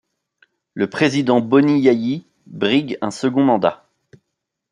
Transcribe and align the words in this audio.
Le 0.73 0.89
président 0.89 1.41
Boni 1.41 1.79
Yayi 1.79 2.25
brigue 2.47 2.97
un 3.01 3.11
second 3.11 3.43
mandat. 3.43 3.87